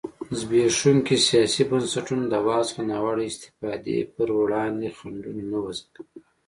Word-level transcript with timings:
زبېښونکي 0.39 1.15
سیاسي 1.27 1.63
بنسټونه 1.69 2.23
د 2.27 2.33
واک 2.45 2.63
څخه 2.69 2.81
ناوړه 2.89 3.23
استفادې 3.29 3.97
پر 4.15 4.27
وړاندې 4.41 4.87
خنډونه 4.97 5.43
نه 5.51 5.57
وضعه 5.65 5.87
کوي. 5.95 6.19